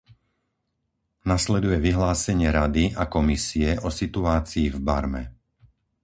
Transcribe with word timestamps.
Nasleduje 1.29 1.77
vyhlásenie 1.85 2.49
Rady 2.59 2.85
a 2.97 3.05
Komisie 3.15 3.69
o 3.87 3.93
situácii 3.99 4.67
v 4.75 4.79
Barme. 4.87 5.23